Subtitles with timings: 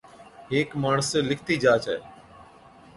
[0.51, 1.97] ھيڪ ماڻس لکتي جا ڇَي،